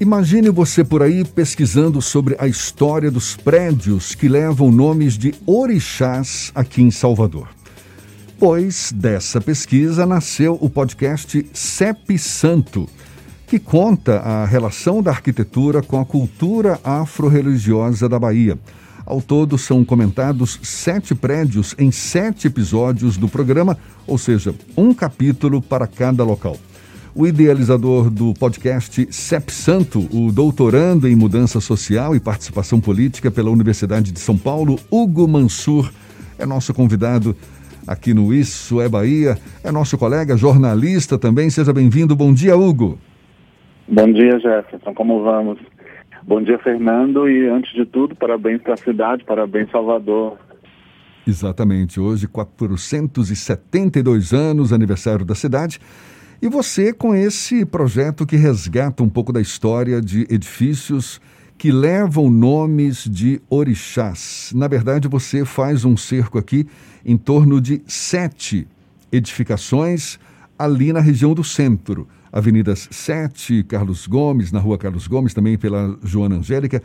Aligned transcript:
Imagine 0.00 0.48
você 0.50 0.84
por 0.84 1.02
aí 1.02 1.24
pesquisando 1.24 2.00
sobre 2.00 2.36
a 2.38 2.46
história 2.46 3.10
dos 3.10 3.34
prédios 3.34 4.14
que 4.14 4.28
levam 4.28 4.70
nomes 4.70 5.18
de 5.18 5.34
orixás 5.44 6.52
aqui 6.54 6.80
em 6.80 6.90
Salvador. 6.92 7.48
Pois 8.38 8.92
dessa 8.94 9.40
pesquisa 9.40 10.06
nasceu 10.06 10.56
o 10.60 10.70
podcast 10.70 11.44
CEP 11.52 12.16
Santo, 12.16 12.88
que 13.44 13.58
conta 13.58 14.20
a 14.20 14.44
relação 14.44 15.02
da 15.02 15.10
arquitetura 15.10 15.82
com 15.82 16.00
a 16.00 16.04
cultura 16.04 16.78
afro-religiosa 16.84 18.08
da 18.08 18.20
Bahia. 18.20 18.56
Ao 19.04 19.20
todo, 19.20 19.58
são 19.58 19.84
comentados 19.84 20.60
sete 20.62 21.12
prédios 21.12 21.74
em 21.76 21.90
sete 21.90 22.46
episódios 22.46 23.16
do 23.16 23.28
programa, 23.28 23.76
ou 24.06 24.16
seja, 24.16 24.54
um 24.76 24.94
capítulo 24.94 25.60
para 25.60 25.88
cada 25.88 26.22
local 26.22 26.56
o 27.14 27.26
idealizador 27.26 28.10
do 28.10 28.34
podcast 28.34 29.08
CEP 29.10 29.52
Santo, 29.52 30.00
o 30.12 30.32
doutorando 30.32 31.08
em 31.08 31.16
mudança 31.16 31.60
social 31.60 32.14
e 32.14 32.20
participação 32.20 32.80
política 32.80 33.30
pela 33.30 33.50
Universidade 33.50 34.12
de 34.12 34.20
São 34.20 34.36
Paulo, 34.36 34.78
Hugo 34.90 35.26
Mansur, 35.26 35.90
é 36.38 36.46
nosso 36.46 36.72
convidado 36.72 37.34
aqui 37.86 38.12
no 38.12 38.34
Isso 38.34 38.80
é 38.80 38.88
Bahia, 38.88 39.38
é 39.64 39.72
nosso 39.72 39.96
colega 39.96 40.36
jornalista 40.36 41.18
também. 41.18 41.50
Seja 41.50 41.72
bem-vindo. 41.72 42.14
Bom 42.14 42.32
dia, 42.32 42.56
Hugo. 42.56 42.98
Bom 43.88 44.12
dia, 44.12 44.38
Jefferson. 44.38 44.92
Como 44.94 45.24
vamos? 45.24 45.58
Bom 46.22 46.42
dia, 46.42 46.58
Fernando. 46.58 47.28
E 47.28 47.48
antes 47.48 47.72
de 47.72 47.86
tudo, 47.86 48.14
parabéns 48.14 48.60
para 48.60 48.74
a 48.74 48.76
cidade, 48.76 49.24
parabéns, 49.24 49.70
Salvador. 49.70 50.36
Exatamente. 51.26 51.98
Hoje, 51.98 52.28
472 52.28 54.34
anos, 54.34 54.72
aniversário 54.72 55.24
da 55.24 55.34
cidade. 55.34 55.80
E 56.40 56.48
você, 56.48 56.92
com 56.92 57.16
esse 57.16 57.64
projeto 57.64 58.24
que 58.24 58.36
resgata 58.36 59.02
um 59.02 59.08
pouco 59.08 59.32
da 59.32 59.40
história 59.40 60.00
de 60.00 60.24
edifícios 60.30 61.20
que 61.58 61.72
levam 61.72 62.30
nomes 62.30 63.08
de 63.10 63.42
orixás. 63.50 64.52
Na 64.54 64.68
verdade, 64.68 65.08
você 65.08 65.44
faz 65.44 65.84
um 65.84 65.96
cerco 65.96 66.38
aqui 66.38 66.64
em 67.04 67.16
torno 67.16 67.60
de 67.60 67.82
sete 67.88 68.68
edificações 69.10 70.16
ali 70.56 70.92
na 70.92 71.00
região 71.00 71.34
do 71.34 71.42
centro. 71.42 72.06
Avenidas 72.30 72.88
7, 72.88 73.64
Carlos 73.64 74.06
Gomes, 74.06 74.52
na 74.52 74.60
rua 74.60 74.78
Carlos 74.78 75.08
Gomes, 75.08 75.34
também 75.34 75.58
pela 75.58 75.98
Joana 76.04 76.36
Angélica. 76.36 76.80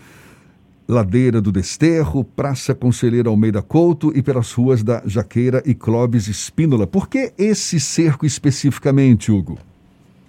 Ladeira 0.88 1.42
do 1.42 1.52
Desterro, 1.52 2.24
Praça 2.24 2.76
Conselheiro 2.76 3.30
Almeida 3.30 3.62
Couto 3.62 4.12
e 4.16 4.22
pelas 4.22 4.52
ruas 4.54 4.84
da 4.84 5.02
Jaqueira 5.06 5.62
e 5.66 5.74
Clóvis 5.74 6.28
Espínola. 6.28 6.86
Por 6.86 7.08
que 7.08 7.34
esse 7.38 7.80
cerco 7.80 8.26
especificamente, 8.26 9.32
Hugo? 9.32 9.58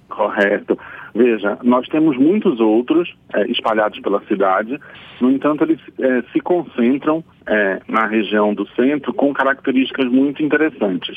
Correto. 0.08 0.78
Veja, 1.15 1.57
nós 1.62 1.87
temos 1.89 2.17
muitos 2.17 2.59
outros 2.59 3.15
é, 3.33 3.47
espalhados 3.47 4.01
pela 4.01 4.20
cidade, 4.23 4.81
no 5.20 5.31
entanto, 5.31 5.62
eles 5.62 5.79
é, 6.01 6.23
se 6.33 6.41
concentram 6.41 7.23
é, 7.47 7.81
na 7.87 8.05
região 8.07 8.53
do 8.53 8.67
centro 8.70 9.15
com 9.15 9.33
características 9.33 10.07
muito 10.07 10.42
interessantes. 10.42 11.17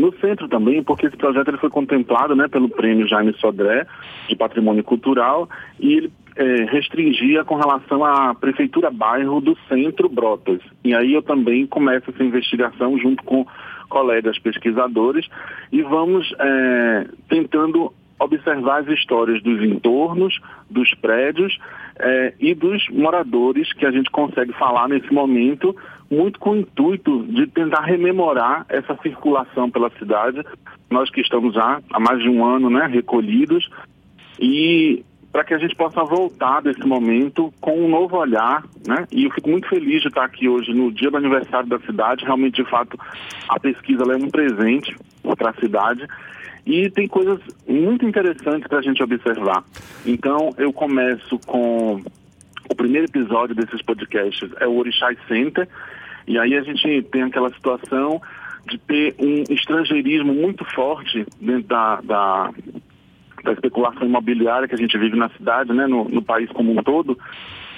No 0.00 0.12
centro 0.18 0.48
também, 0.48 0.82
porque 0.82 1.06
esse 1.06 1.16
projeto 1.16 1.48
ele 1.48 1.58
foi 1.58 1.70
contemplado 1.70 2.34
né, 2.34 2.48
pelo 2.48 2.68
prêmio 2.68 3.06
Jaime 3.06 3.32
Sodré 3.34 3.86
de 4.28 4.34
Patrimônio 4.34 4.82
Cultural 4.82 5.48
e 5.78 5.92
ele 5.94 6.12
restringia 6.70 7.44
com 7.44 7.56
relação 7.56 8.04
à 8.04 8.34
prefeitura 8.34 8.90
bairro 8.90 9.40
do 9.40 9.56
centro 9.68 10.08
Brotas. 10.08 10.60
E 10.84 10.94
aí 10.94 11.14
eu 11.14 11.22
também 11.22 11.66
começo 11.66 12.10
essa 12.10 12.22
investigação 12.22 12.96
junto 12.98 13.22
com 13.24 13.44
colegas 13.88 14.38
pesquisadores 14.38 15.26
e 15.72 15.82
vamos 15.82 16.32
é, 16.38 17.06
tentando 17.28 17.92
observar 18.18 18.82
as 18.82 18.88
histórias 18.88 19.42
dos 19.42 19.62
entornos, 19.62 20.38
dos 20.68 20.92
prédios 20.94 21.58
é, 21.98 22.34
e 22.38 22.54
dos 22.54 22.88
moradores 22.90 23.72
que 23.72 23.86
a 23.86 23.90
gente 23.90 24.10
consegue 24.10 24.52
falar 24.54 24.88
nesse 24.88 25.12
momento, 25.12 25.74
muito 26.10 26.38
com 26.38 26.50
o 26.50 26.56
intuito 26.56 27.24
de 27.24 27.46
tentar 27.46 27.82
rememorar 27.82 28.64
essa 28.68 28.96
circulação 29.02 29.70
pela 29.70 29.90
cidade. 29.98 30.44
Nós 30.90 31.10
que 31.10 31.20
estamos 31.20 31.56
há 31.56 31.80
mais 32.00 32.22
de 32.22 32.28
um 32.28 32.44
ano 32.44 32.70
né, 32.70 32.86
recolhidos 32.86 33.68
e 34.40 35.04
para 35.30 35.44
que 35.44 35.52
a 35.52 35.58
gente 35.58 35.76
possa 35.76 36.02
voltar 36.02 36.62
desse 36.62 36.84
momento 36.86 37.52
com 37.60 37.78
um 37.78 37.88
novo 37.88 38.16
olhar, 38.16 38.64
né? 38.86 39.06
E 39.12 39.24
eu 39.24 39.30
fico 39.30 39.50
muito 39.50 39.68
feliz 39.68 40.00
de 40.00 40.08
estar 40.08 40.24
aqui 40.24 40.48
hoje 40.48 40.72
no 40.72 40.90
dia 40.90 41.10
do 41.10 41.18
aniversário 41.18 41.68
da 41.68 41.78
cidade. 41.80 42.24
Realmente, 42.24 42.62
de 42.62 42.70
fato, 42.70 42.98
a 43.48 43.60
pesquisa 43.60 44.02
é 44.04 44.16
um 44.16 44.30
presente 44.30 44.96
para 45.36 45.50
a 45.50 45.54
cidade 45.54 46.06
e 46.68 46.90
tem 46.90 47.08
coisas 47.08 47.40
muito 47.66 48.04
interessantes 48.04 48.68
para 48.68 48.78
a 48.78 48.82
gente 48.82 49.02
observar. 49.02 49.64
Então, 50.04 50.50
eu 50.58 50.70
começo 50.70 51.38
com 51.46 52.02
o 52.68 52.74
primeiro 52.74 53.06
episódio 53.06 53.54
desses 53.54 53.80
podcasts 53.80 54.50
é 54.60 54.66
o 54.66 54.76
Orixá 54.76 55.08
Center 55.26 55.66
e 56.26 56.38
aí 56.38 56.54
a 56.54 56.60
gente 56.60 57.02
tem 57.04 57.22
aquela 57.22 57.48
situação 57.54 58.20
de 58.68 58.76
ter 58.76 59.14
um 59.18 59.44
estrangeirismo 59.48 60.34
muito 60.34 60.62
forte 60.66 61.24
dentro 61.40 61.68
da, 61.68 62.02
da 62.02 62.50
da 63.42 63.52
especulação 63.52 64.06
imobiliária 64.06 64.68
que 64.68 64.74
a 64.74 64.78
gente 64.78 64.98
vive 64.98 65.16
na 65.16 65.28
cidade, 65.30 65.72
né, 65.72 65.86
no, 65.86 66.04
no 66.04 66.20
país 66.20 66.50
como 66.50 66.72
um 66.72 66.82
todo. 66.82 67.18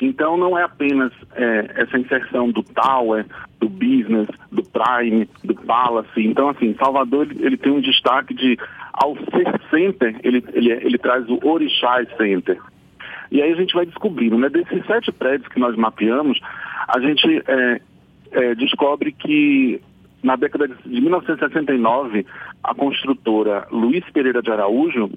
Então 0.01 0.37
não 0.37 0.59
é 0.59 0.62
apenas 0.62 1.12
é, 1.34 1.75
essa 1.77 1.99
inserção 1.99 2.51
do 2.51 2.62
tower, 2.62 3.27
do 3.59 3.69
business, 3.69 4.28
do 4.51 4.62
prime, 4.62 5.28
do 5.45 5.55
palace. 5.55 6.21
Então 6.21 6.49
assim, 6.49 6.75
Salvador 6.78 7.27
ele, 7.31 7.45
ele 7.45 7.57
tem 7.57 7.71
um 7.71 7.81
destaque 7.81 8.33
de 8.33 8.59
ao 9.03 9.16
ser 9.16 9.61
center 9.71 10.16
ele, 10.22 10.44
ele, 10.53 10.72
ele 10.72 10.99
traz 10.99 11.28
o 11.28 11.38
orixá 11.47 12.05
center. 12.16 12.59
E 13.31 13.41
aí 13.41 13.53
a 13.53 13.56
gente 13.56 13.75
vai 13.75 13.87
descobrindo, 13.87 14.37
né? 14.37 14.49
Desses 14.49 14.84
sete 14.87 15.12
prédios 15.12 15.49
que 15.49 15.61
nós 15.61 15.77
mapeamos, 15.77 16.41
a 16.88 16.99
gente 17.00 17.43
é, 17.47 17.81
é, 18.33 18.55
descobre 18.56 19.12
que 19.12 19.81
na 20.22 20.37
década 20.37 20.69
de 20.69 21.00
1969 21.00 22.27
a 22.62 22.75
construtora 22.75 23.66
Luiz 23.71 24.05
Pereira 24.10 24.43
de 24.43 24.50
Araújo 24.50 25.10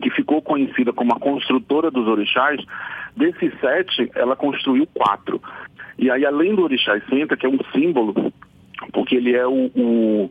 que 0.00 0.10
ficou 0.10 0.40
conhecida 0.40 0.92
como 0.92 1.12
a 1.12 1.20
construtora 1.20 1.90
dos 1.90 2.08
orixás, 2.08 2.60
desses 3.16 3.52
sete, 3.60 4.10
ela 4.14 4.34
construiu 4.34 4.86
quatro. 4.94 5.40
E 5.98 6.10
aí, 6.10 6.24
além 6.24 6.54
do 6.54 6.62
Orixá 6.62 6.98
Center, 7.08 7.36
que 7.36 7.46
é 7.46 7.48
um 7.48 7.58
símbolo, 7.72 8.32
porque 8.92 9.16
ele 9.16 9.34
é 9.34 9.46
o, 9.46 9.70
o, 9.76 10.30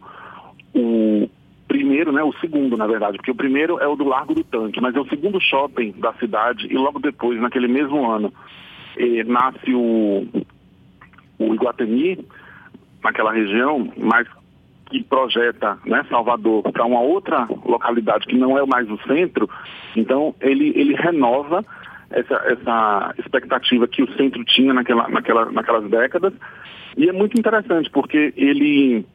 o 0.73 1.29
primeiro, 1.69 2.11
né, 2.11 2.23
o 2.23 2.33
segundo, 2.41 2.75
na 2.75 2.87
verdade, 2.87 3.17
porque 3.17 3.31
o 3.31 3.35
primeiro 3.35 3.79
é 3.79 3.87
o 3.87 3.95
do 3.95 4.03
Largo 4.03 4.33
do 4.33 4.43
Tanque, 4.43 4.81
mas 4.81 4.95
é 4.95 4.99
o 4.99 5.07
segundo 5.07 5.39
shopping 5.39 5.91
da 5.91 6.11
cidade 6.13 6.67
e 6.69 6.73
logo 6.73 6.99
depois, 6.99 7.39
naquele 7.39 7.67
mesmo 7.67 8.09
ano, 8.09 8.33
eh, 8.97 9.23
nasce 9.23 9.73
o, 9.73 10.27
o 11.37 11.53
Iguatemi, 11.53 12.25
naquela 13.03 13.31
região, 13.31 13.93
mas 13.95 14.27
que 14.89 15.03
projeta 15.03 15.77
né, 15.85 16.03
Salvador 16.09 16.63
para 16.71 16.83
uma 16.83 17.01
outra 17.01 17.47
localidade 17.63 18.25
que 18.25 18.35
não 18.35 18.57
é 18.57 18.65
mais 18.65 18.89
o 18.89 18.97
centro, 19.07 19.47
então 19.95 20.33
ele, 20.41 20.73
ele 20.75 20.95
renova 20.95 21.63
essa, 22.09 22.35
essa 22.45 23.13
expectativa 23.19 23.87
que 23.87 24.01
o 24.01 24.11
centro 24.17 24.43
tinha 24.43 24.73
naquela, 24.73 25.07
naquela, 25.07 25.51
naquelas 25.51 25.87
décadas. 25.87 26.33
E 26.97 27.07
é 27.07 27.13
muito 27.13 27.39
interessante, 27.39 27.89
porque 27.91 28.33
ele 28.35 29.05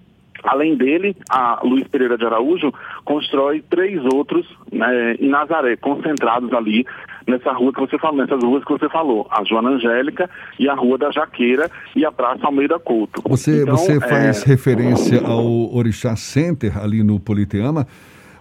Além 0.45 0.77
dele, 0.77 1.17
a 1.31 1.61
Luiz 1.65 1.89
Pereira 1.89 2.19
de 2.19 2.25
Araújo 2.25 2.73
constrói 3.05 3.63
três 3.63 4.05
outros 4.13 4.47
né, 4.71 5.15
em 5.15 5.29
Nazaré, 5.29 5.77
concentrados 5.77 6.53
ali 6.53 6.85
nessa 7.27 7.53
rua 7.53 7.73
que 7.73 7.81
você 7.81 7.99
falou, 7.99 8.19
nessas 8.19 8.43
ruas 8.43 8.63
que 8.63 8.71
você 8.71 8.89
falou, 8.89 9.27
a 9.31 9.43
Joana 9.45 9.71
Angélica 9.71 10.29
e 10.59 10.69
a 10.69 10.75
Rua 10.75 10.99
da 10.99 11.11
Jaqueira 11.11 11.71
e 11.97 12.05
a 12.05 12.13
Praça 12.13 12.47
Almeida 12.47 12.79
Couto. 12.79 13.23
Você, 13.27 13.63
então, 13.63 13.77
você 13.77 13.99
faz 14.01 14.43
é... 14.43 14.47
referência 14.47 15.27
ao 15.27 15.75
Orixá 15.75 16.15
Center 16.17 16.79
ali 16.79 17.03
no 17.03 17.19
Politeama, 17.19 17.87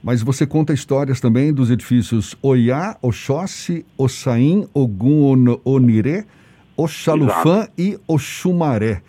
mas 0.03 0.22
você 0.22 0.46
conta 0.46 0.74
histórias 0.74 1.22
também 1.22 1.53
dos 1.53 1.72
edifícios 1.72 2.36
Oiá, 2.42 2.97
Oxóssi, 3.02 3.86
Ossain, 3.97 4.68
Ogum 4.74 5.57
Oniré, 5.63 6.25
Oxalufã 6.75 7.68
e 7.78 7.98
Oxumaré. 8.06 9.01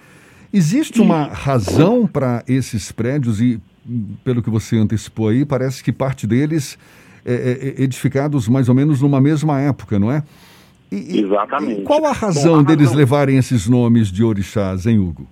Existe 0.57 1.01
uma 1.01 1.25
razão 1.25 2.07
para 2.07 2.45
esses 2.47 2.93
prédios 2.93 3.41
e, 3.41 3.61
pelo 4.23 4.41
que 4.41 4.49
você 4.49 4.77
antecipou 4.77 5.27
aí, 5.27 5.45
parece 5.45 5.83
que 5.83 5.91
parte 5.91 6.29
deles 6.29 6.79
é, 7.27 7.35
é, 7.35 7.69
é 7.81 7.83
edificados 7.83 8.47
mais 8.49 8.69
ou 8.69 8.75
menos 8.77 9.03
numa 9.03 9.21
mesma 9.21 9.61
época, 9.61 9.99
não 9.99 10.13
é? 10.13 10.23
E, 10.93 11.23
Exatamente. 11.23 11.81
E 11.81 11.83
qual 11.83 12.05
a 12.07 12.13
razão 12.13 12.55
Bom, 12.55 12.61
a 12.61 12.63
deles 12.63 12.85
razão... 12.85 12.99
levarem 12.99 13.37
esses 13.37 13.69
nomes 13.69 14.13
de 14.13 14.23
orixás, 14.23 14.87
hein, 14.87 14.97
Hugo? 15.01 15.27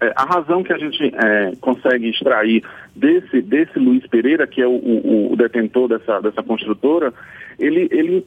É, 0.00 0.10
a 0.16 0.24
razão 0.24 0.62
que 0.62 0.72
a 0.72 0.78
gente 0.78 1.14
é, 1.14 1.52
consegue 1.60 2.08
extrair 2.08 2.64
desse, 2.96 3.42
desse 3.42 3.78
Luiz 3.78 4.06
Pereira, 4.06 4.46
que 4.46 4.62
é 4.62 4.66
o, 4.66 4.70
o, 4.70 5.32
o 5.34 5.36
detentor 5.36 5.86
dessa, 5.86 6.18
dessa 6.22 6.42
construtora, 6.42 7.12
ele, 7.58 7.88
ele 7.90 8.26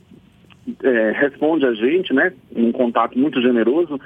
é, 0.84 1.12
responde 1.20 1.66
a 1.66 1.74
gente, 1.74 2.14
né, 2.14 2.32
num 2.56 2.72
contato 2.72 3.18
muito 3.18 3.42
generoso, 3.42 4.00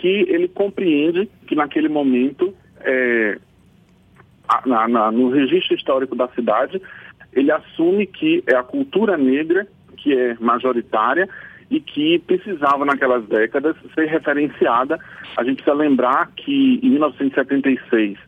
que 0.00 0.24
ele 0.28 0.48
compreende 0.48 1.28
que 1.46 1.54
naquele 1.54 1.88
momento, 1.88 2.54
é, 2.80 3.38
na, 4.64 4.88
na, 4.88 5.12
no 5.12 5.28
registro 5.28 5.76
histórico 5.76 6.16
da 6.16 6.26
cidade, 6.28 6.80
ele 7.32 7.52
assume 7.52 8.06
que 8.06 8.42
é 8.46 8.56
a 8.56 8.62
cultura 8.62 9.16
negra 9.16 9.66
que 9.96 10.16
é 10.16 10.34
majoritária 10.40 11.28
e 11.70 11.78
que 11.80 12.18
precisava 12.20 12.84
naquelas 12.84 13.24
décadas 13.26 13.76
ser 13.94 14.06
referenciada. 14.06 14.98
A 15.36 15.44
gente 15.44 15.62
precisa 15.62 15.76
lembrar 15.76 16.30
que 16.34 16.80
em 16.82 16.90
1976 16.90 18.18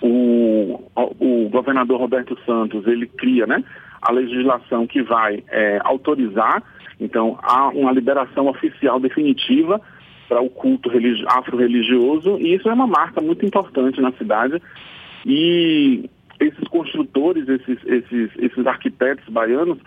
o, 0.00 0.80
o 0.94 1.48
governador 1.50 1.98
Roberto 1.98 2.38
Santos 2.46 2.86
ele 2.86 3.06
cria 3.06 3.46
né, 3.46 3.62
a 4.00 4.12
legislação 4.12 4.86
que 4.86 5.02
vai 5.02 5.42
é, 5.48 5.80
autorizar, 5.84 6.62
então 7.00 7.38
há 7.42 7.68
uma 7.70 7.92
liberação 7.92 8.46
oficial 8.46 9.00
definitiva 9.00 9.80
para 10.28 10.40
o 10.40 10.50
culto 10.50 10.90
afro-religioso 11.28 12.38
e 12.38 12.54
isso 12.54 12.68
é 12.68 12.72
uma 12.72 12.86
marca 12.86 13.20
muito 13.20 13.44
importante 13.44 14.00
na 14.00 14.12
cidade 14.12 14.60
e 15.24 16.08
esses 16.40 16.68
construtores, 16.68 17.48
esses, 17.48 17.78
esses, 17.86 18.30
esses 18.38 18.66
arquitetos 18.66 19.26
baianos 19.28 19.78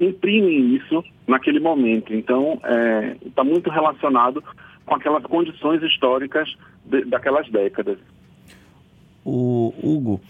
imprimem 0.00 0.74
isso 0.74 1.04
naquele 1.26 1.60
momento. 1.60 2.12
Então, 2.12 2.54
está 2.54 2.68
é, 2.68 3.16
tá 3.34 3.44
muito 3.44 3.70
relacionado 3.70 4.42
com 4.84 4.94
aquelas 4.94 5.22
condições 5.24 5.82
históricas 5.82 6.54
de, 6.84 7.04
daquelas 7.04 7.48
décadas. 7.50 7.98
O 9.24 9.72
Hugo, 9.82 10.20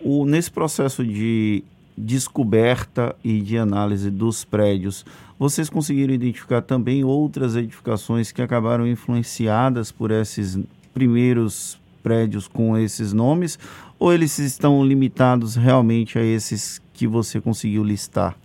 o, 0.00 0.26
nesse 0.26 0.50
processo 0.50 1.04
de 1.04 1.62
descoberta 1.96 3.14
e 3.22 3.40
de 3.40 3.58
análise 3.58 4.10
dos 4.10 4.44
prédios, 4.44 5.04
vocês 5.38 5.68
conseguiram 5.68 6.14
identificar 6.14 6.62
também 6.62 7.04
outras 7.04 7.56
edificações 7.56 8.30
que 8.32 8.40
acabaram 8.40 8.86
influenciadas 8.86 9.90
por 9.90 10.10
esses 10.10 10.58
primeiros 10.94 11.80
prédios 12.02 12.48
com 12.48 12.76
esses 12.76 13.12
nomes, 13.12 13.58
ou 13.98 14.12
eles 14.12 14.38
estão 14.38 14.84
limitados 14.84 15.54
realmente 15.54 16.18
a 16.18 16.22
esses 16.22 16.80
que 16.92 17.06
você 17.06 17.40
conseguiu 17.40 17.84
listar? 17.84 18.36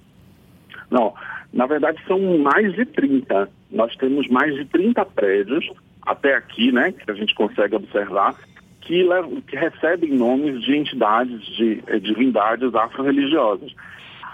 Não, 0.89 1.13
na 1.51 1.65
verdade 1.65 1.99
são 2.07 2.38
mais 2.39 2.73
de 2.73 2.85
30. 2.85 3.49
Nós 3.71 3.95
temos 3.95 4.27
mais 4.27 4.53
de 4.55 4.65
30 4.65 5.03
prédios, 5.05 5.69
até 6.01 6.35
aqui, 6.35 6.71
né, 6.71 6.91
que 6.91 7.11
a 7.11 7.13
gente 7.13 7.35
consegue 7.35 7.75
observar, 7.75 8.35
que, 8.81 9.06
que 9.47 9.56
recebem 9.56 10.13
nomes 10.13 10.62
de 10.63 10.75
entidades, 10.75 11.41
de 11.56 11.83
eh, 11.88 12.00
divindades 12.00 12.74
afro-religiosas. 12.74 13.74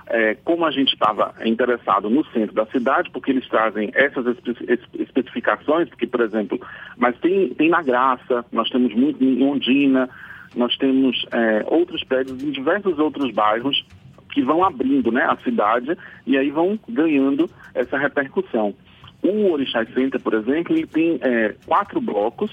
É, 0.06 0.36
como 0.44 0.66
a 0.66 0.72
gente 0.72 0.94
estava 0.94 1.34
interessado 1.46 2.10
no 2.10 2.26
centro 2.26 2.54
da 2.54 2.66
cidade, 2.66 3.10
porque 3.10 3.32
eles 3.32 3.48
trazem 3.48 3.90
essas 3.94 4.26
espe 4.28 4.78
especificações, 5.00 5.88
porque, 5.88 6.06
por 6.06 6.20
exemplo, 6.20 6.60
mas 6.98 7.18
tem, 7.20 7.50
tem 7.54 7.70
na 7.70 7.82
Graça, 7.82 8.46
nós 8.52 8.70
temos 8.70 8.94
muito 8.94 9.24
em 9.24 9.42
Ondina, 9.42 10.10
nós 10.56 10.76
temos 10.78 11.26
é, 11.32 11.64
outros 11.68 12.04
prédios 12.04 12.44
em 12.44 12.52
diversos 12.52 13.00
outros 13.00 13.32
bairros 13.32 13.86
que 14.34 14.42
vão 14.42 14.64
abrindo 14.64 15.12
né, 15.12 15.24
a 15.24 15.38
cidade 15.38 15.98
e 16.26 16.38
aí 16.38 16.50
vão 16.50 16.78
ganhando 16.90 17.50
essa 17.74 17.98
repercussão. 17.98 18.74
O 19.22 19.52
Orixá 19.52 19.86
Center, 19.94 20.20
por 20.20 20.34
exemplo, 20.34 20.76
ele 20.76 20.86
tem 20.86 21.18
é, 21.22 21.56
quatro 21.66 22.02
blocos 22.02 22.52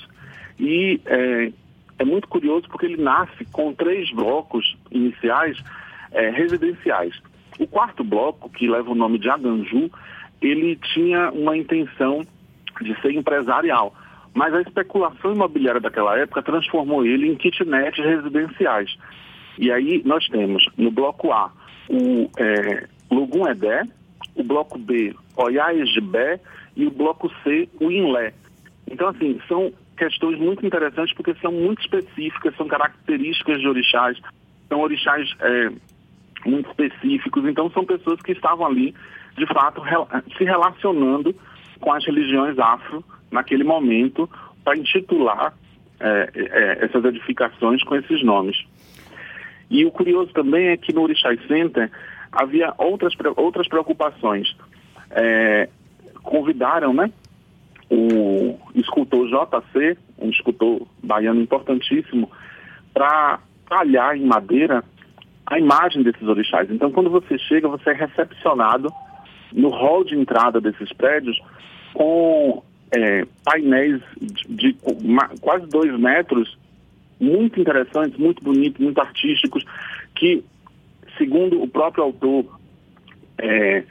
e 0.59 1.01
é, 1.07 1.53
é, 2.01 2.05
muito 2.05 2.27
curioso 2.29 2.67
porque 2.69 2.87
ele 2.87 3.03
nasce 3.03 3.45
com 3.53 3.75
três 3.75 4.11
blocos 4.11 4.77
iniciais 4.91 5.63
é, 6.13 6.31
residenciais. 6.31 7.15
O 7.59 7.67
quarto 7.67 8.03
bloco, 8.03 8.49
que 8.49 8.67
leva 8.67 8.91
o 8.91 8.95
nome 8.95 9.19
de 9.19 9.29
Aganju, 9.29 9.91
ele 10.41 10.77
tinha 10.95 11.31
uma 11.31 11.55
intenção 11.57 12.23
de 12.81 12.99
ser 13.03 13.13
empresarial, 13.13 13.95
mas 14.33 14.55
a 14.55 14.63
especulação 14.63 15.35
imobiliária 15.35 15.81
daquela 15.81 16.19
época 16.19 16.43
transformou 16.43 17.05
ele 17.05 17.29
em 17.29 17.37
kitnets 17.37 18.03
residenciais. 18.03 18.97
E 19.59 19.71
aí 19.71 20.03
nós 20.03 20.27
temos 20.29 20.65
no 20.79 20.91
bloco 20.91 21.31
A 21.33 21.53
o 21.91 22.31
é, 22.39 22.89
Lugum 23.11 23.47
Edé, 23.47 23.83
o 24.35 24.43
bloco 24.43 24.79
B, 24.79 25.15
Oiás 25.37 25.87
de 25.91 26.01
Bé 26.01 26.41
e 26.75 26.87
o 26.87 26.91
bloco 26.91 27.31
C, 27.43 27.69
o 27.79 27.91
Inlé. 27.91 28.33
Então, 28.91 29.09
assim, 29.09 29.39
são 29.47 29.71
questões 30.01 30.39
muito 30.39 30.65
interessantes 30.65 31.15
porque 31.15 31.35
são 31.43 31.53
muito 31.53 31.83
específicas, 31.83 32.57
são 32.57 32.67
características 32.67 33.61
de 33.61 33.69
orixás, 33.69 34.19
são 34.67 34.81
orixás 34.81 35.31
é, 35.41 35.71
muito 36.47 36.71
específicos, 36.71 37.45
então 37.45 37.71
são 37.71 37.85
pessoas 37.85 38.19
que 38.23 38.33
estavam 38.33 38.67
ali, 38.67 38.95
de 39.37 39.47
fato, 39.47 39.83
se 40.39 40.45
relacionando 40.45 41.37
com 41.79 41.93
as 41.93 42.03
religiões 42.07 42.59
afro 42.59 43.05
naquele 43.31 43.63
momento 43.63 44.29
para 44.65 44.79
intitular 44.79 45.53
é, 46.01 46.31
é, 46.35 46.85
essas 46.87 47.05
edificações 47.05 47.83
com 47.85 47.95
esses 47.95 48.25
nomes. 48.25 48.57
E 49.69 49.85
o 49.85 49.91
curioso 49.91 50.33
também 50.33 50.69
é 50.69 50.79
que 50.79 50.95
no 50.95 51.03
Orixá 51.03 51.29
Center 51.47 51.91
havia 52.33 52.73
outras, 52.79 53.13
outras 53.37 53.69
preocupações. 53.69 54.57
É, 55.11 55.69
convidaram 56.23 56.95
né, 56.95 57.13
o 57.91 58.57
escultor 58.75 59.27
JC, 59.27 59.99
um 60.19 60.31
escultor 60.31 60.87
baiano 61.03 61.41
importantíssimo, 61.41 62.31
para 62.95 63.41
talhar 63.69 64.17
em 64.17 64.25
madeira 64.25 64.85
a 65.47 65.59
imagem 65.59 66.03
desses 66.03 66.23
orixás. 66.23 66.71
Então, 66.71 66.93
quando 66.93 67.11
você 67.11 67.37
chega, 67.39 67.67
você 67.67 67.91
é 67.91 67.95
recepcionado 67.95 68.93
no 69.53 69.69
hall 69.69 70.05
de 70.05 70.15
entrada 70.15 70.61
desses 70.61 70.93
prédios 70.93 71.37
com 71.93 72.63
é, 72.93 73.27
painéis 73.45 74.01
de, 74.21 74.73
de, 74.73 74.77
quase 75.41 75.67
dois 75.67 75.93
metros 75.99 76.57
muito 77.19 77.61
interessantes, 77.61 78.19
muito 78.19 78.43
bonitos, 78.43 78.81
muito 78.81 79.01
artísticos, 79.01 79.65
que, 80.15 80.45
segundo 81.19 81.61
o 81.61 81.69
próprio 81.69 82.05
autor, 82.05 82.47
é, 83.39 83.85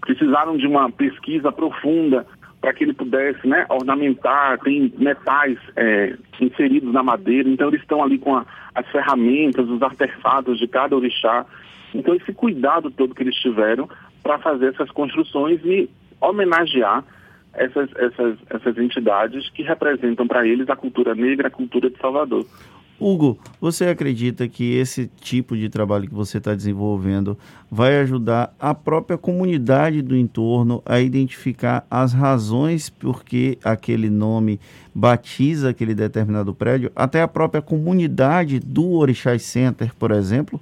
precisaram 0.00 0.56
de 0.56 0.66
uma 0.66 0.90
pesquisa 0.90 1.50
profunda 1.50 2.26
para 2.62 2.72
que 2.72 2.84
ele 2.84 2.94
pudesse 2.94 3.44
né, 3.46 3.66
ornamentar, 3.68 4.56
tem 4.60 4.94
metais 4.96 5.58
é, 5.74 6.16
inseridos 6.40 6.94
na 6.94 7.02
madeira, 7.02 7.48
então 7.48 7.68
eles 7.68 7.82
estão 7.82 8.00
ali 8.00 8.18
com 8.18 8.36
a, 8.36 8.46
as 8.72 8.86
ferramentas, 8.88 9.68
os 9.68 9.82
artefatos 9.82 10.60
de 10.60 10.68
cada 10.68 10.94
orixá. 10.94 11.44
Então 11.92 12.14
esse 12.14 12.32
cuidado 12.32 12.88
todo 12.88 13.16
que 13.16 13.22
eles 13.24 13.34
tiveram 13.34 13.90
para 14.22 14.38
fazer 14.38 14.68
essas 14.68 14.90
construções 14.92 15.60
e 15.64 15.90
homenagear 16.20 17.04
essas, 17.52 17.90
essas, 17.96 18.38
essas 18.48 18.78
entidades 18.78 19.50
que 19.50 19.64
representam 19.64 20.26
para 20.26 20.46
eles 20.46 20.70
a 20.70 20.76
cultura 20.76 21.16
negra, 21.16 21.48
a 21.48 21.50
cultura 21.50 21.90
de 21.90 21.98
Salvador. 21.98 22.46
Hugo, 23.02 23.36
você 23.60 23.86
acredita 23.86 24.46
que 24.46 24.76
esse 24.76 25.10
tipo 25.20 25.56
de 25.56 25.68
trabalho 25.68 26.08
que 26.08 26.14
você 26.14 26.38
está 26.38 26.54
desenvolvendo 26.54 27.36
vai 27.68 27.98
ajudar 27.98 28.54
a 28.60 28.72
própria 28.74 29.18
comunidade 29.18 30.00
do 30.00 30.16
entorno 30.16 30.80
a 30.86 31.00
identificar 31.00 31.84
as 31.90 32.12
razões 32.12 32.88
por 32.88 33.24
que 33.24 33.58
aquele 33.64 34.08
nome 34.08 34.60
batiza 34.94 35.70
aquele 35.70 35.94
determinado 35.94 36.54
prédio, 36.54 36.92
até 36.94 37.22
a 37.22 37.28
própria 37.28 37.60
comunidade 37.60 38.60
do 38.60 38.92
Orixás 38.92 39.42
Center, 39.42 39.92
por 39.98 40.12
exemplo? 40.12 40.60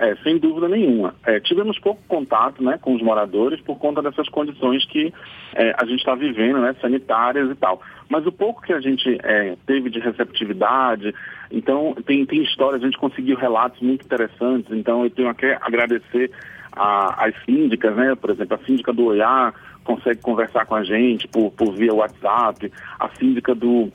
É, 0.00 0.16
sem 0.22 0.38
dúvida 0.38 0.66
nenhuma. 0.66 1.14
É, 1.26 1.38
tivemos 1.40 1.78
pouco 1.78 2.00
contato 2.08 2.64
né, 2.64 2.78
com 2.80 2.94
os 2.94 3.02
moradores 3.02 3.60
por 3.60 3.78
conta 3.78 4.00
dessas 4.00 4.30
condições 4.30 4.82
que 4.86 5.12
é, 5.54 5.74
a 5.76 5.84
gente 5.84 5.98
está 5.98 6.14
vivendo, 6.14 6.58
né, 6.58 6.74
sanitárias 6.80 7.50
e 7.50 7.54
tal. 7.54 7.82
Mas 8.08 8.26
o 8.26 8.32
pouco 8.32 8.62
que 8.62 8.72
a 8.72 8.80
gente 8.80 9.18
é, 9.22 9.58
teve 9.66 9.90
de 9.90 10.00
receptividade, 10.00 11.14
então 11.50 11.94
tem, 12.06 12.24
tem 12.24 12.42
histórias, 12.42 12.82
a 12.82 12.86
gente 12.86 12.96
conseguiu 12.96 13.36
relatos 13.36 13.78
muito 13.82 14.02
interessantes, 14.02 14.72
então 14.72 15.04
eu 15.04 15.10
tenho 15.10 15.34
que 15.34 15.44
agradecer 15.60 16.30
a, 16.72 17.26
as 17.26 17.34
síndicas, 17.44 17.94
né, 17.94 18.14
por 18.14 18.30
exemplo, 18.30 18.58
a 18.58 18.64
síndica 18.64 18.94
do 18.94 19.04
Oiá 19.04 19.52
consegue 19.84 20.22
conversar 20.22 20.64
com 20.64 20.76
a 20.76 20.82
gente 20.82 21.28
por, 21.28 21.50
por 21.50 21.74
via 21.74 21.92
WhatsApp, 21.92 22.72
a 22.98 23.10
síndica 23.16 23.54
do 23.54 23.92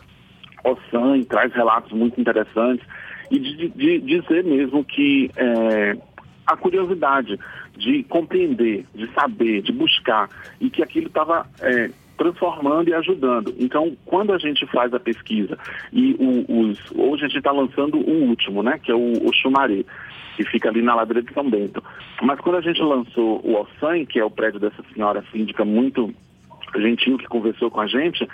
Ossan 0.64 1.24
traz 1.24 1.52
relatos 1.52 1.92
muito 1.94 2.22
interessantes 2.22 2.86
e 3.32 3.40
de, 3.40 3.70
de 3.70 4.00
dizer 4.00 4.44
mesmo 4.44 4.84
que 4.84 5.30
é, 5.36 5.98
a 6.46 6.56
curiosidade 6.56 7.40
de 7.78 8.04
compreender, 8.04 8.86
de 8.94 9.12
saber, 9.14 9.62
de 9.62 9.72
buscar 9.72 10.30
e 10.60 10.70
que 10.70 10.84
aquilo 10.84 11.08
estava 11.08 11.46
é, 11.62 11.90
transformando 12.18 12.90
e 12.90 12.94
ajudando. 12.94 13.54
Então, 13.60 13.96
quando 14.06 14.34
a 14.34 14.38
gente 14.38 14.66
faz 14.68 14.94
a 14.94 15.00
pesquisa 15.00 15.58
e 15.92 16.16
o, 16.20 16.62
os, 16.62 16.80
hoje 16.96 17.26
a 17.26 17.28
gente 17.28 17.38
está 17.38 17.52
lançando 17.52 17.98
o 17.98 18.30
último, 18.30 18.64
né, 18.64 18.80
que 18.82 18.92
é 18.92 18.96
o, 18.96 19.28
o 19.28 19.34
Xumaré, 19.34 19.84
que 20.36 20.44
fica 20.46 20.70
ali 20.70 20.82
na 20.82 20.96
ladeira 20.96 21.22
de 21.22 21.34
São 21.34 21.50
Bento. 21.50 21.84
Mas 22.22 22.40
quando 22.40 22.58
a 22.58 22.62
gente 22.62 22.82
lançou 22.82 23.42
o 23.44 23.56
Ossan, 23.56 24.06
que 24.06 24.20
é 24.20 24.26
o 24.26 24.30
prédio 24.30 24.60
dessa 24.60 24.84
senhora 24.94 25.24
síndica 25.32 25.64
muito 25.64 26.14
gentil 26.76 27.18
que 27.18 27.26
conversou 27.26 27.72
com 27.72 27.82
a 27.82 27.88
gente, 27.88 28.28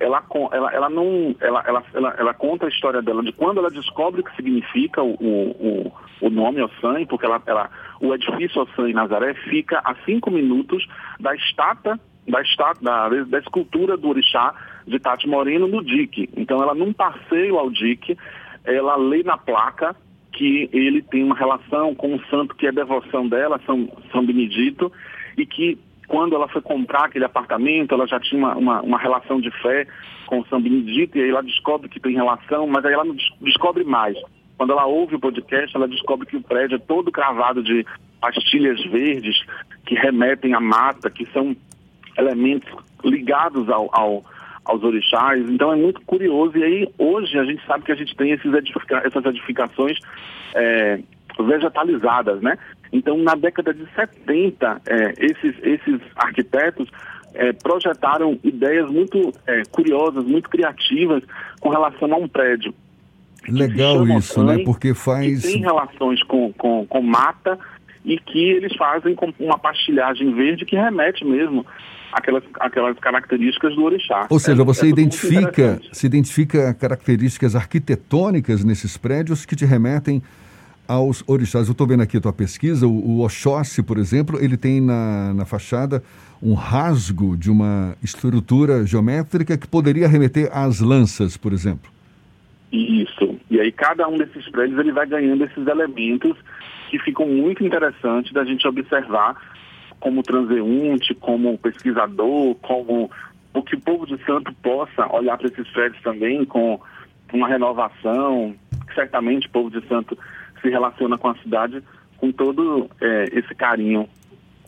ela, 0.00 0.24
ela, 0.52 0.72
ela 0.72 0.90
não 0.90 1.36
ela, 1.40 1.62
ela, 1.66 1.84
ela, 1.94 2.14
ela, 2.18 2.34
conta 2.34 2.66
a 2.66 2.68
história 2.68 3.02
dela 3.02 3.22
de 3.22 3.32
quando 3.32 3.58
ela 3.58 3.70
descobre 3.70 4.22
o 4.22 4.24
que 4.24 4.34
significa 4.34 5.02
o, 5.02 5.14
o, 5.20 5.92
o 6.22 6.30
nome 6.30 6.62
Ossan, 6.62 7.04
porque 7.06 7.26
ela, 7.26 7.40
ela, 7.46 7.70
o 8.00 8.14
edifício 8.14 8.62
Ossan 8.62 8.88
em 8.88 8.94
Nazaré 8.94 9.34
fica 9.50 9.80
a 9.84 9.94
cinco 10.06 10.30
minutos 10.30 10.86
da 11.20 11.34
estátua 11.34 12.00
da, 12.26 12.40
estátua, 12.42 12.82
da, 12.82 13.08
da 13.24 13.38
escultura 13.38 13.96
do 13.96 14.08
orixá 14.08 14.54
de 14.86 14.98
Tati 14.98 15.28
Moreno 15.28 15.68
no 15.68 15.84
dique. 15.84 16.28
Então 16.36 16.62
ela 16.62 16.74
num 16.74 16.92
passeio 16.92 17.58
ao 17.58 17.70
dique, 17.70 18.16
ela 18.64 18.96
lê 18.96 19.22
na 19.22 19.36
placa 19.36 19.94
que 20.32 20.70
ele 20.72 21.02
tem 21.02 21.24
uma 21.24 21.34
relação 21.34 21.94
com 21.94 22.14
um 22.14 22.20
santo 22.30 22.54
que 22.54 22.66
é 22.66 22.72
devoção 22.72 23.28
dela, 23.28 23.60
São, 23.66 23.90
São 24.12 24.24
Benedito, 24.24 24.90
e 25.36 25.44
que 25.44 25.78
quando 26.10 26.34
ela 26.34 26.48
foi 26.48 26.60
comprar 26.60 27.04
aquele 27.04 27.24
apartamento, 27.24 27.94
ela 27.94 28.04
já 28.04 28.18
tinha 28.18 28.36
uma, 28.36 28.56
uma, 28.56 28.82
uma 28.82 28.98
relação 28.98 29.40
de 29.40 29.48
fé 29.62 29.86
com 30.26 30.44
São 30.46 30.60
Benedito, 30.60 31.16
e 31.16 31.22
aí 31.22 31.30
ela 31.30 31.40
descobre 31.40 31.88
que 31.88 32.00
tem 32.00 32.16
relação, 32.16 32.66
mas 32.66 32.84
aí 32.84 32.92
ela 32.92 33.04
não 33.04 33.14
descobre 33.40 33.84
mais. 33.84 34.18
Quando 34.58 34.72
ela 34.72 34.86
ouve 34.86 35.14
o 35.14 35.20
podcast, 35.20 35.74
ela 35.76 35.86
descobre 35.86 36.26
que 36.26 36.36
o 36.36 36.42
prédio 36.42 36.74
é 36.74 36.78
todo 36.80 37.12
cravado 37.12 37.62
de 37.62 37.86
pastilhas 38.20 38.84
verdes 38.86 39.40
que 39.86 39.94
remetem 39.94 40.52
à 40.52 40.58
mata, 40.58 41.08
que 41.08 41.26
são 41.26 41.56
elementos 42.18 42.68
ligados 43.04 43.70
ao, 43.70 43.88
ao 43.92 44.24
aos 44.64 44.82
orixás. 44.82 45.48
Então 45.48 45.72
é 45.72 45.76
muito 45.76 46.00
curioso. 46.02 46.58
E 46.58 46.64
aí, 46.64 46.88
hoje, 46.98 47.38
a 47.38 47.44
gente 47.44 47.64
sabe 47.66 47.84
que 47.84 47.92
a 47.92 47.94
gente 47.94 48.14
tem 48.16 48.32
esses 48.32 48.52
edifica 48.52 49.02
essas 49.04 49.24
edificações 49.24 49.98
é, 50.54 51.00
vegetalizadas, 51.38 52.42
né? 52.42 52.58
Então, 52.92 53.18
na 53.18 53.34
década 53.34 53.72
de 53.72 53.86
70, 53.94 54.82
é, 54.86 55.14
esses, 55.18 55.54
esses 55.62 56.00
arquitetos 56.16 56.88
é, 57.34 57.52
projetaram 57.52 58.38
ideias 58.42 58.90
muito 58.90 59.32
é, 59.46 59.62
curiosas, 59.70 60.24
muito 60.24 60.48
criativas 60.48 61.22
com 61.60 61.68
relação 61.68 62.12
a 62.12 62.16
um 62.16 62.28
prédio. 62.28 62.74
Legal 63.48 64.06
isso, 64.08 64.42
né? 64.42 64.58
Porque 64.64 64.92
faz. 64.92 65.42
tem 65.42 65.60
relações 65.60 66.22
com, 66.24 66.52
com, 66.52 66.86
com 66.86 67.00
mata 67.00 67.58
e 68.04 68.18
que 68.18 68.50
eles 68.50 68.74
fazem 68.76 69.14
com 69.14 69.32
uma 69.38 69.58
pastilhagem 69.58 70.34
verde 70.34 70.64
que 70.64 70.76
remete 70.76 71.24
mesmo 71.24 71.64
aquelas, 72.12 72.42
aquelas 72.58 72.98
características 72.98 73.74
do 73.74 73.84
orixá. 73.84 74.26
Ou 74.28 74.38
seja, 74.38 74.62
é, 74.62 74.64
você 74.64 74.86
é 74.86 74.88
identifica, 74.88 75.80
se 75.92 76.06
identifica 76.06 76.74
características 76.74 77.54
arquitetônicas 77.54 78.64
nesses 78.64 78.96
prédios 78.96 79.44
que 79.46 79.56
te 79.56 79.64
remetem 79.64 80.22
aos 80.90 81.22
orixás. 81.28 81.68
Eu 81.68 81.72
estou 81.72 81.86
vendo 81.86 82.02
aqui 82.02 82.16
a 82.16 82.20
tua 82.20 82.32
pesquisa, 82.32 82.84
o, 82.84 82.90
o 82.90 83.24
Oxóssi, 83.24 83.80
por 83.80 83.96
exemplo, 83.96 84.42
ele 84.42 84.56
tem 84.56 84.80
na, 84.80 85.32
na 85.32 85.44
fachada 85.44 86.02
um 86.42 86.54
rasgo 86.54 87.36
de 87.36 87.48
uma 87.48 87.94
estrutura 88.02 88.84
geométrica 88.84 89.56
que 89.56 89.68
poderia 89.68 90.08
remeter 90.08 90.50
às 90.52 90.80
lanças, 90.80 91.36
por 91.36 91.52
exemplo. 91.52 91.88
Isso. 92.72 93.38
E 93.48 93.60
aí 93.60 93.70
cada 93.70 94.08
um 94.08 94.18
desses 94.18 94.48
prédios 94.48 94.80
ele 94.80 94.90
vai 94.90 95.06
ganhando 95.06 95.44
esses 95.44 95.64
elementos 95.64 96.36
que 96.90 96.98
ficam 96.98 97.28
muito 97.28 97.64
interessantes 97.64 98.32
da 98.32 98.44
gente 98.44 98.66
observar 98.66 99.36
como 100.00 100.24
transeunte, 100.24 101.14
como 101.14 101.56
pesquisador, 101.58 102.56
como 102.56 103.08
o 103.54 103.62
que 103.62 103.76
o 103.76 103.80
povo 103.80 104.06
de 104.06 104.18
Santo 104.24 104.52
possa 104.60 105.06
olhar 105.14 105.38
para 105.38 105.46
esses 105.46 105.68
prédios 105.68 106.02
também 106.02 106.44
com 106.44 106.80
uma 107.32 107.46
renovação. 107.46 108.56
Certamente 108.92 109.46
o 109.46 109.50
povo 109.50 109.70
de 109.70 109.86
Santo 109.86 110.18
se 110.60 110.68
relaciona 110.68 111.18
com 111.18 111.28
a 111.28 111.34
cidade 111.36 111.82
com 112.16 112.30
todo 112.30 112.88
é, 113.00 113.24
esse 113.32 113.54
carinho. 113.54 114.08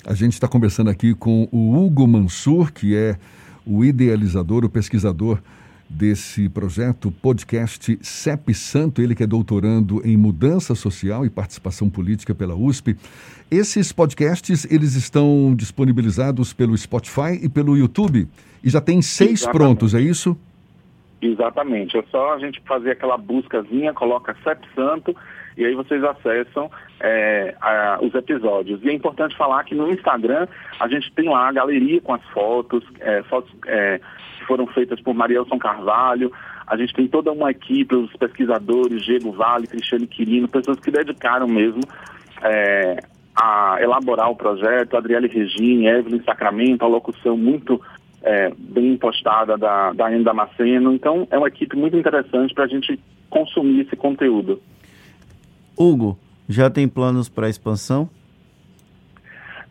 A 0.07 0.15
gente 0.15 0.33
está 0.33 0.49
conversando 0.49 0.91
aqui 0.91 1.15
com 1.15 1.49
o 1.53 1.77
Hugo 1.77 2.07
Mansur, 2.09 2.73
que 2.73 2.97
é 2.97 3.17
o 3.65 3.85
idealizador, 3.85 4.65
o 4.65 4.69
pesquisador 4.69 5.39
desse 5.89 6.49
projeto 6.49 7.13
podcast 7.13 7.99
CEP 8.01 8.55
Santo, 8.55 9.03
ele 9.03 9.15
que 9.15 9.23
é 9.23 9.27
doutorando 9.27 10.01
em 10.05 10.17
mudança 10.17 10.75
social 10.75 11.25
e 11.27 11.31
participação 11.31 11.91
política 11.91 12.35
pela 12.35 12.55
USP. 12.55 12.97
Esses 13.51 13.93
podcasts, 13.93 14.67
eles 14.71 14.95
estão 14.95 15.55
disponibilizados 15.55 16.53
pelo 16.53 16.77
Spotify 16.77 17.39
e 17.43 17.49
pelo 17.49 17.77
YouTube 17.77 18.27
e 18.65 18.71
já 18.71 18.81
tem 18.81 19.03
seis 19.03 19.43
Exatamente. 19.43 19.59
prontos, 19.59 19.95
é 19.95 20.01
isso? 20.01 20.37
Exatamente, 21.21 21.97
é 21.97 22.03
só 22.11 22.35
a 22.35 22.39
gente 22.39 22.61
fazer 22.67 22.93
aquela 22.93 23.17
buscazinha, 23.17 23.93
coloca 23.93 24.35
CEP 24.43 24.67
Santo 24.75 25.15
e 25.57 25.65
aí 25.65 25.75
vocês 25.75 26.03
acessam 26.03 26.71
é, 27.01 27.55
a, 27.61 27.99
os 28.01 28.15
episódios. 28.15 28.83
E 28.83 28.89
é 28.89 28.93
importante 28.93 29.37
falar 29.37 29.65
que 29.65 29.75
no 29.75 29.91
Instagram 29.91 30.47
a 30.81 30.89
gente 30.89 31.13
tem 31.13 31.29
lá 31.29 31.49
a 31.49 31.53
galeria 31.53 32.01
com 32.01 32.15
as 32.15 32.25
fotos, 32.29 32.85
é, 33.01 33.23
fotos 33.25 33.53
é, 33.67 34.01
que 34.39 34.45
foram 34.47 34.67
feitas 34.69 35.01
por 35.01 35.15
Marielson 35.15 35.59
Carvalho. 35.59 36.33
A 36.67 36.77
gente 36.77 36.95
tem 36.95 37.07
toda 37.07 37.33
uma 37.33 37.51
equipe, 37.51 37.95
os 37.95 38.13
pesquisadores, 38.17 39.05
Diego 39.05 39.33
Vale, 39.33 39.67
Cristiano 39.67 40.07
Quirino, 40.07 40.49
pessoas 40.49 40.79
que 40.79 40.91
dedicaram 40.91 41.47
mesmo 41.47 41.81
é, 42.43 42.99
a 43.35 43.79
elaborar 43.81 44.31
o 44.31 44.37
projeto, 44.37 44.97
Adriele 44.97 45.29
Regine, 45.29 45.87
Evelyn 45.87 46.23
Sacramento, 46.23 46.85
a 46.85 46.89
locução 46.89 47.37
muito 47.37 47.81
é, 48.23 48.53
bem 48.57 48.97
postada 48.97 49.57
da, 49.59 49.93
da 49.93 50.15
Enda 50.15 50.33
Maceno. 50.33 50.93
Então, 50.93 51.27
é 51.31 51.39
uma 51.39 51.49
equipe 51.49 51.77
muito 51.77 51.97
interessante 51.97 52.55
para 52.55 52.65
a 52.65 52.69
gente 52.69 52.99
consumir 53.29 53.81
esse 53.81 53.97
conteúdo. 53.97 54.61
Hugo, 55.77 56.19
já 56.49 56.71
tem 56.71 56.89
planos 56.89 57.29
para 57.29 57.49
expansão? 57.49 58.09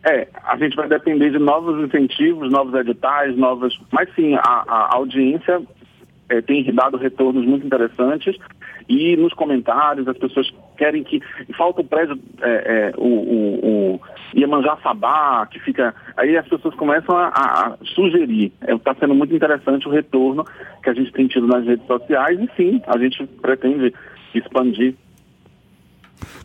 É, 0.04 0.26
a 0.44 0.56
gente 0.56 0.74
vai 0.74 0.88
depender 0.88 1.30
de 1.30 1.38
novos 1.38 1.84
incentivos, 1.84 2.50
novos 2.50 2.74
editais, 2.74 3.36
novas. 3.36 3.72
Mas 3.90 4.12
sim, 4.14 4.34
a, 4.34 4.64
a 4.66 4.96
audiência 4.96 5.62
é, 6.28 6.40
tem 6.40 6.64
dado 6.74 6.96
retornos 6.96 7.44
muito 7.44 7.64
interessantes 7.64 8.36
e 8.88 9.16
nos 9.16 9.32
comentários 9.32 10.08
as 10.08 10.16
pessoas 10.18 10.52
querem 10.76 11.04
que. 11.04 11.20
Falta 11.56 11.82
o 11.82 11.84
prédio, 11.84 12.18
é, 12.40 12.50
é, 12.50 12.92
o, 12.96 13.06
o, 13.06 13.94
o 13.94 14.00
Iemanjá 14.34 14.76
Sabá, 14.82 15.46
que 15.46 15.60
fica. 15.60 15.94
Aí 16.16 16.36
as 16.36 16.48
pessoas 16.48 16.74
começam 16.74 17.16
a, 17.16 17.28
a 17.28 17.76
sugerir. 17.94 18.52
Está 18.66 18.90
é, 18.90 18.94
sendo 18.94 19.14
muito 19.14 19.34
interessante 19.34 19.86
o 19.86 19.90
retorno 19.90 20.44
que 20.82 20.90
a 20.90 20.94
gente 20.94 21.12
tem 21.12 21.28
tido 21.28 21.46
nas 21.46 21.64
redes 21.64 21.86
sociais 21.86 22.40
e 22.40 22.50
sim, 22.56 22.82
a 22.88 22.98
gente 22.98 23.24
pretende 23.40 23.94
expandir 24.34 24.96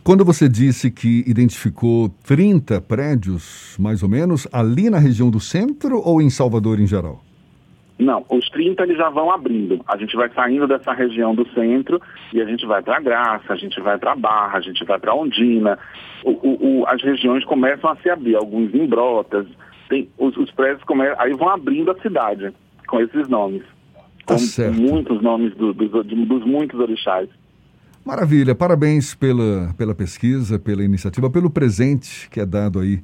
quando 0.02 0.24
você 0.24 0.48
disse 0.48 0.90
que 0.90 1.24
identificou 1.26 2.08
30 2.24 2.80
prédios, 2.80 3.76
mais 3.78 4.02
ou 4.02 4.08
menos, 4.08 4.46
ali 4.52 4.88
na 4.88 4.98
região 4.98 5.30
do 5.30 5.40
centro 5.40 6.00
ou 6.04 6.22
em 6.22 6.30
Salvador 6.30 6.80
em 6.80 6.86
geral? 6.86 7.22
Não, 7.98 8.24
os 8.30 8.48
30 8.50 8.84
eles 8.84 8.96
já 8.96 9.10
vão 9.10 9.30
abrindo. 9.30 9.80
A 9.88 9.96
gente 9.96 10.14
vai 10.14 10.30
saindo 10.30 10.68
dessa 10.68 10.92
região 10.92 11.34
do 11.34 11.46
centro 11.48 12.00
e 12.32 12.40
a 12.40 12.44
gente 12.44 12.64
vai 12.64 12.80
para 12.80 13.00
Graça, 13.00 13.52
a 13.52 13.56
gente 13.56 13.80
vai 13.80 13.98
para 13.98 14.14
Barra, 14.14 14.58
a 14.58 14.60
gente 14.60 14.84
vai 14.84 14.98
para 15.00 15.14
Ondina. 15.14 15.76
O, 16.22 16.30
o, 16.30 16.80
o, 16.80 16.86
as 16.86 17.02
regiões 17.02 17.44
começam 17.44 17.90
a 17.90 17.96
se 17.96 18.08
abrir, 18.08 18.36
alguns 18.36 18.72
em 18.72 18.86
Brotas. 18.86 19.46
Tem, 19.88 20.08
os, 20.16 20.36
os 20.36 20.50
prédios 20.52 20.84
come, 20.84 21.06
aí 21.18 21.32
vão 21.34 21.48
abrindo 21.48 21.90
a 21.90 22.00
cidade 22.00 22.52
com 22.86 23.00
esses 23.00 23.26
nomes. 23.28 23.62
Tá 24.24 24.34
com 24.34 24.38
certo. 24.38 24.80
muitos 24.80 25.20
nomes 25.20 25.54
do, 25.56 25.74
do, 25.74 25.88
do, 25.88 26.04
dos 26.04 26.44
muitos 26.44 26.78
orixás. 26.78 27.28
Maravilha, 28.08 28.54
parabéns 28.54 29.14
pela, 29.14 29.74
pela 29.76 29.94
pesquisa, 29.94 30.58
pela 30.58 30.82
iniciativa, 30.82 31.28
pelo 31.28 31.50
presente 31.50 32.26
que 32.30 32.40
é 32.40 32.46
dado 32.46 32.80
aí 32.80 33.02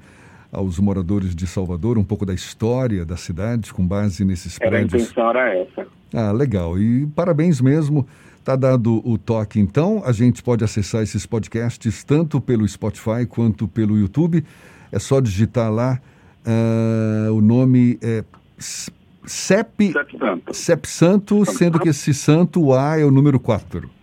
aos 0.50 0.78
moradores 0.78 1.34
de 1.34 1.46
Salvador, 1.46 1.98
um 1.98 2.02
pouco 2.02 2.24
da 2.24 2.32
história 2.32 3.04
da 3.04 3.14
cidade, 3.14 3.70
com 3.70 3.86
base 3.86 4.24
nesses 4.24 4.58
era 4.58 4.70
prédios. 4.70 4.94
A 4.94 5.04
intenção 5.04 5.28
era 5.28 5.54
essa. 5.58 5.86
Ah, 6.10 6.32
legal. 6.32 6.78
E 6.78 7.06
parabéns 7.08 7.60
mesmo. 7.60 8.08
Tá 8.42 8.56
dado 8.56 9.06
o 9.06 9.18
toque, 9.18 9.60
então. 9.60 10.02
A 10.06 10.12
gente 10.12 10.42
pode 10.42 10.64
acessar 10.64 11.02
esses 11.02 11.26
podcasts 11.26 12.02
tanto 12.02 12.40
pelo 12.40 12.66
Spotify 12.66 13.26
quanto 13.28 13.68
pelo 13.68 13.98
YouTube. 13.98 14.42
É 14.90 14.98
só 14.98 15.20
digitar 15.20 15.70
lá 15.70 16.00
uh, 16.46 17.30
o 17.30 17.42
nome 17.42 17.98
é 18.00 18.24
CEP, 19.26 19.92
CEP 19.92 20.18
Santo, 20.18 20.54
CEP 20.54 20.88
Santo 20.88 21.44
sendo 21.44 21.78
que 21.78 21.90
esse 21.90 22.14
santo, 22.14 22.72
A 22.72 22.98
é 22.98 23.04
o 23.04 23.10
número 23.10 23.38
4. 23.38 23.93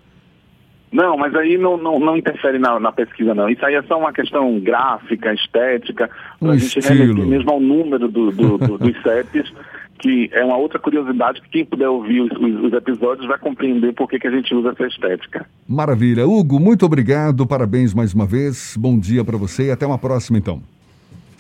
Não, 0.92 1.16
mas 1.16 1.34
aí 1.36 1.58
não, 1.58 1.78
não, 1.78 2.00
não 2.00 2.18
interfere 2.18 2.60
na, 2.60 2.80
na, 2.80 2.92
pesquisa, 2.92 3.34
não. 3.34 3.50
Isso 3.50 3.66
aí 3.66 3.76
é 3.76 3.84
só 3.84 3.98
uma 3.98 4.12
questão 4.12 4.60
gráfica, 4.60 5.34
estética, 5.34 6.10
para 6.38 6.52
a 6.52 6.58
gente 6.58 6.80
remeter 6.82 7.26
mesmo 7.26 7.50
ao 7.50 7.60
número 7.62 8.10
do, 8.10 8.32
do, 8.32 8.58
do, 8.58 8.78
dos 8.78 8.96
CEPs, 9.02 9.54
que 10.00 10.30
é 10.34 10.44
uma 10.44 10.58
outra 10.58 10.80
curiosidade 10.80 11.42
que 11.42 11.50
quem 11.50 11.66
puder 11.66 11.88
ouvir 11.88 12.20
os, 12.22 12.32
os 12.32 12.74
episódios 12.74 13.26
vai 13.26 13.38
compreender 13.38 13.94
por 13.94 14.10
que, 14.10 14.20
que 14.20 14.28
a 14.28 14.32
gente 14.32 14.54
usa 14.54 14.72
essa 14.72 14.86
estética. 14.86 15.46
Maravilha. 15.66 16.28
Hugo, 16.28 16.60
muito 16.60 16.86
obrigado, 16.86 17.48
parabéns 17.48 17.94
mais 17.94 18.14
uma 18.14 18.26
vez, 18.26 18.76
bom 18.78 19.00
dia 19.00 19.24
para 19.24 19.38
você 19.38 19.68
e 19.68 19.72
até 19.72 19.86
uma 19.86 19.98
próxima, 19.98 20.38
então. 20.38 20.62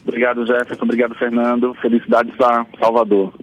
Obrigado, 0.05 0.46
Jefferson. 0.46 0.84
Obrigado, 0.84 1.13
Fernando. 1.15 1.74
Felicidades 1.75 2.34
a 2.39 2.65
Salvador. 2.79 3.34